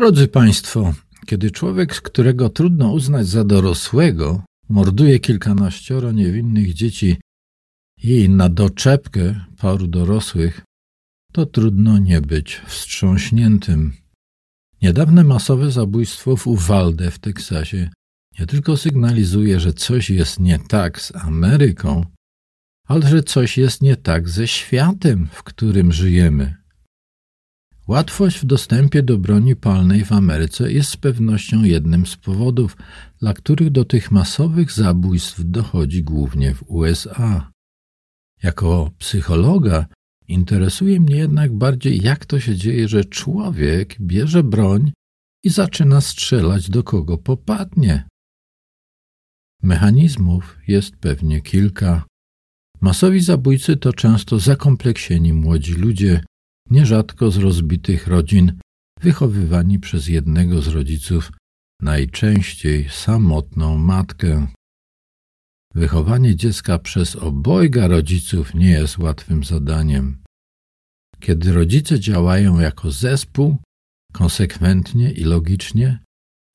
[0.00, 0.94] Drodzy Państwo,
[1.26, 7.16] kiedy człowiek, którego trudno uznać za dorosłego, morduje kilkanaścioro niewinnych dzieci
[8.02, 10.60] i na doczepkę paru dorosłych,
[11.32, 13.92] to trudno nie być wstrząśniętym.
[14.82, 17.90] Niedawne masowe zabójstwo w Uvalde w Teksasie
[18.38, 22.04] nie tylko sygnalizuje, że coś jest nie tak z Ameryką,
[22.88, 26.59] ale że coś jest nie tak ze światem, w którym żyjemy.
[27.90, 32.76] Łatwość w dostępie do broni palnej w Ameryce jest z pewnością jednym z powodów,
[33.20, 37.50] dla których do tych masowych zabójstw dochodzi głównie w USA.
[38.42, 39.86] Jako psychologa
[40.28, 44.92] interesuje mnie jednak bardziej, jak to się dzieje, że człowiek bierze broń
[45.44, 48.08] i zaczyna strzelać do kogo popadnie.
[49.62, 52.04] Mechanizmów jest pewnie kilka.
[52.80, 56.20] Masowi zabójcy to często zakompleksieni młodzi ludzie,
[56.70, 58.52] nierzadko z rozbitych rodzin,
[59.00, 61.32] wychowywani przez jednego z rodziców,
[61.82, 64.46] najczęściej samotną matkę.
[65.74, 70.22] Wychowanie dziecka przez obojga rodziców nie jest łatwym zadaniem.
[71.20, 73.56] Kiedy rodzice działają jako zespół,
[74.12, 75.98] konsekwentnie i logicznie,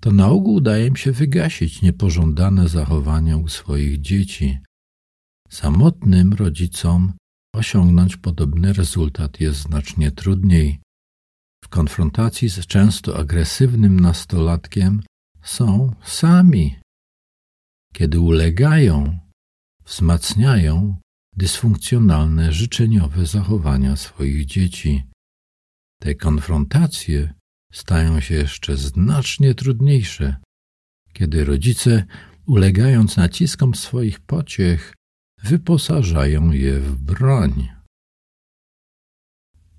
[0.00, 4.58] to na ogół udaje im się wygasić niepożądane zachowania u swoich dzieci.
[5.50, 7.12] Samotnym rodzicom
[7.54, 10.80] osiągnąć podobny rezultat jest znacznie trudniej.
[11.64, 15.02] W konfrontacji z często agresywnym nastolatkiem
[15.42, 16.76] są sami.
[17.94, 19.18] Kiedy ulegają,
[19.84, 20.96] wzmacniają
[21.36, 25.02] dysfunkcjonalne, życzeniowe zachowania swoich dzieci.
[26.00, 27.34] Te konfrontacje
[27.72, 30.36] stają się jeszcze znacznie trudniejsze,
[31.12, 32.04] kiedy rodzice,
[32.46, 34.94] ulegając naciskom swoich pociech,
[35.42, 37.68] wyposażają je w broń.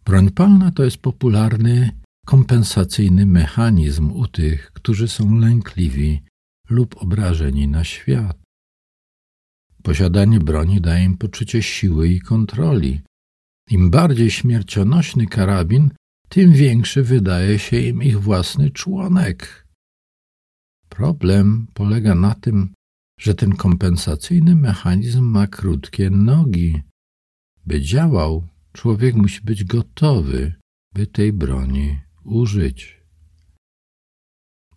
[0.06, 1.92] Broń palna to jest popularny,
[2.26, 6.22] kompensacyjny mechanizm u tych, którzy są lękliwi
[6.70, 8.38] lub obrażeni na świat.
[9.84, 13.02] Posiadanie broni daje im poczucie siły i kontroli.
[13.70, 15.90] Im bardziej śmiercionośny karabin,
[16.30, 19.68] tym większy wydaje się im ich własny członek.
[20.90, 22.74] Problem polega na tym,
[23.24, 26.82] że ten kompensacyjny mechanizm ma krótkie nogi.
[27.66, 30.54] By działał, człowiek musi być gotowy,
[30.94, 33.02] by tej broni użyć.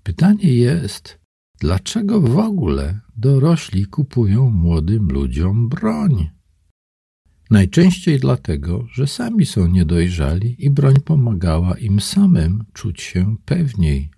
[0.02, 1.18] Pytanie jest,
[1.60, 6.30] dlaczego w ogóle dorośli kupują młodym ludziom broń?
[7.50, 14.15] Najczęściej dlatego, że sami są niedojrzali i broń pomagała im samym czuć się pewniej.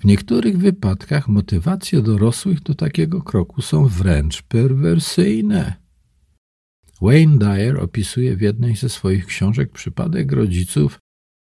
[0.00, 5.74] W niektórych wypadkach motywacje dorosłych do takiego kroku są wręcz perwersyjne.
[7.02, 10.98] Wayne Dyer opisuje w jednej ze swoich książek przypadek rodziców,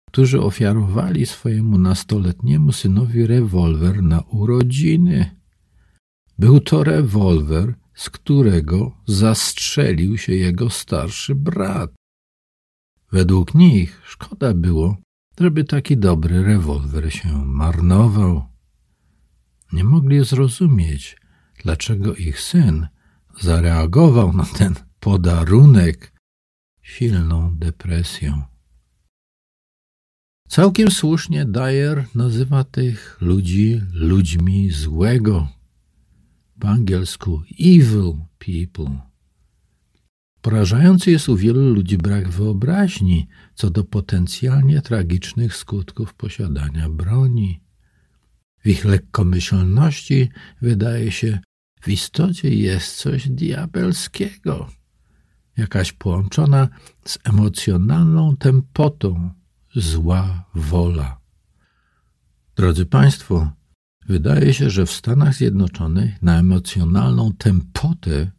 [0.07, 5.35] którzy ofiarowali swojemu nastoletniemu synowi rewolwer na urodziny.
[6.39, 11.91] Był to rewolwer, z którego zastrzelił się jego starszy brat.
[13.11, 14.97] Według nich szkoda było,
[15.39, 18.45] żeby taki dobry rewolwer się marnował.
[19.73, 21.17] Nie mogli zrozumieć,
[21.63, 22.87] dlaczego ich syn
[23.41, 26.13] zareagował na ten podarunek
[26.81, 28.41] silną depresją.
[30.47, 35.47] Całkiem słusznie Dyer nazywa tych ludzi ludźmi złego.
[36.59, 39.14] Po angielsku evil people.
[40.45, 47.61] Porażający jest u wielu ludzi brak wyobraźni co do potencjalnie tragicznych skutków posiadania broni.
[48.63, 50.29] W ich lekkomyślności
[50.61, 51.39] wydaje się,
[51.81, 54.69] w istocie jest coś diabelskiego,
[55.57, 56.67] jakaś połączona
[57.05, 59.29] z emocjonalną tempotą
[59.75, 61.17] zła wola.
[62.55, 63.51] Drodzy Państwo,
[64.07, 68.31] wydaje się, że w Stanach Zjednoczonych na emocjonalną tempotę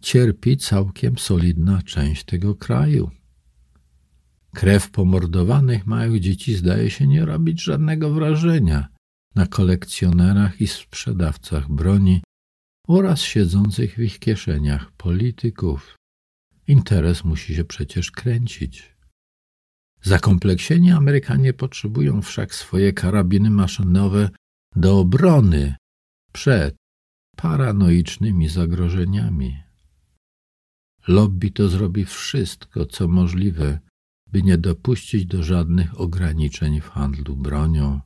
[0.00, 3.10] cierpi całkiem solidna część tego kraju.
[4.54, 8.88] Krew pomordowanych małych dzieci zdaje się nie robić żadnego wrażenia
[9.34, 12.22] na kolekcjonerach i sprzedawcach broni
[12.88, 15.96] oraz siedzących w ich kieszeniach polityków.
[16.66, 18.96] Interes musi się przecież kręcić.
[20.02, 24.30] Zakompleksieni Amerykanie potrzebują wszak swoje karabiny maszynowe
[24.76, 25.74] do obrony
[26.32, 26.76] przed
[27.36, 29.65] paranoicznymi zagrożeniami.
[31.08, 33.78] Lobby to zrobi wszystko, co możliwe,
[34.26, 38.00] by nie dopuścić do żadnych ograniczeń w handlu bronią.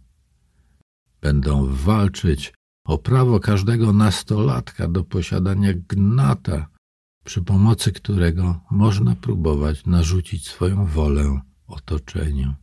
[1.20, 2.55] Będą walczyć
[2.85, 6.69] o prawo każdego nastolatka do posiadania gnata,
[7.25, 12.55] przy pomocy którego można próbować narzucić swoją wolę otoczeniu.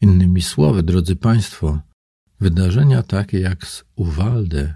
[0.00, 1.80] Innymi słowy, drodzy Państwo,
[2.40, 4.74] wydarzenia takie jak z Uwalde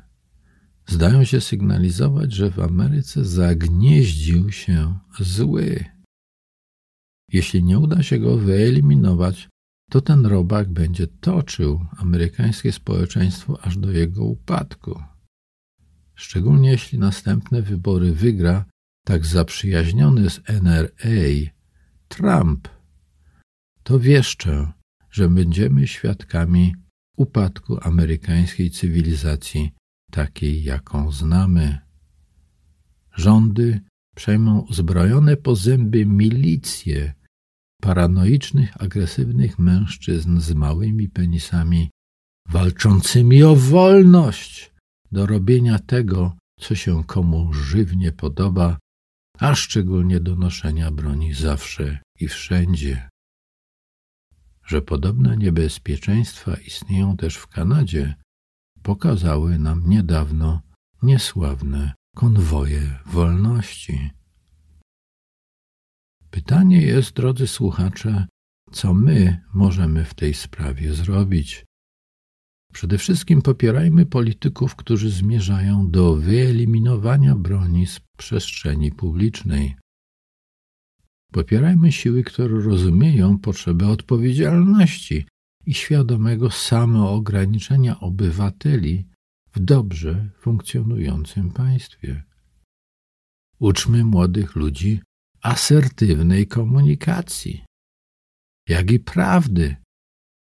[0.93, 5.85] zdają się sygnalizować, że w Ameryce zagnieździł się zły.
[7.33, 9.49] Jeśli nie uda się go wyeliminować,
[9.91, 15.03] to ten robak będzie toczył amerykańskie społeczeństwo aż do jego upadku.
[16.15, 18.65] Szczególnie jeśli następne wybory wygra
[19.07, 21.51] tak zaprzyjaźniony z NRA
[22.09, 22.69] Trump,
[23.83, 24.73] to wieszczę,
[25.11, 26.75] że będziemy świadkami
[27.17, 29.73] upadku amerykańskiej cywilizacji
[30.13, 31.79] takiej, jaką znamy.
[33.17, 33.81] Rządy
[34.17, 37.15] przejmą uzbrojone po zęby milicje
[37.83, 41.91] paranoicznych, agresywnych mężczyzn z małymi penisami,
[42.49, 44.73] walczącymi o wolność
[45.13, 48.79] do robienia tego, co się komu żywnie podoba,
[49.39, 53.09] a szczególnie do noszenia broni zawsze i wszędzie.
[54.67, 58.15] Że podobne niebezpieczeństwa istnieją też w Kanadzie,
[58.83, 60.61] pokazały nam niedawno
[61.03, 64.11] niesławne konwoje wolności.
[66.31, 68.27] Pytanie jest, drodzy słuchacze,
[68.73, 71.65] co my możemy w tej sprawie zrobić?
[72.73, 79.77] Przede wszystkim popierajmy polityków, którzy zmierzają do wyeliminowania broni z przestrzeni publicznej.
[81.33, 85.27] Popierajmy siły, które rozumieją potrzebę odpowiedzialności
[85.67, 89.09] i świadomego samoograniczenia obywateli
[89.53, 92.23] w dobrze funkcjonującym państwie.
[93.59, 95.01] Uczmy młodych ludzi
[95.43, 97.65] asertywnej komunikacji,
[98.69, 99.77] jak i prawdy,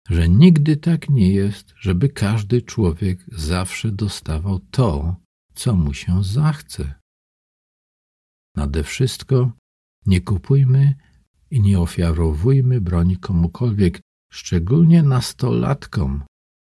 [0.10, 5.16] że nigdy tak nie jest, żeby każdy człowiek zawsze dostawał to,
[5.54, 6.94] co mu się zachce.
[8.56, 9.52] Nade wszystko
[10.06, 10.96] nie kupujmy
[11.52, 14.02] i nie ofiarowujmy broni komukolwiek,
[14.32, 16.24] szczególnie nastolatkom,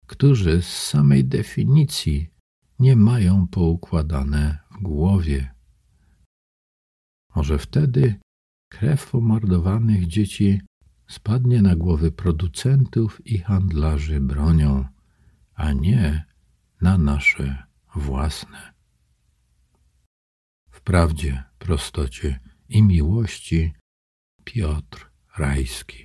[0.07, 2.29] którzy z samej definicji
[2.79, 5.55] nie mają poukładane w głowie.
[7.35, 8.19] Może wtedy
[8.69, 10.61] krew pomordowanych dzieci
[11.07, 14.85] spadnie na głowy producentów i handlarzy bronią,
[15.53, 16.25] a nie
[16.81, 17.63] na nasze
[17.95, 18.73] własne.
[20.69, 22.39] W prawdzie, prostocie
[22.69, 23.73] i miłości
[24.43, 26.03] Piotr Rajski.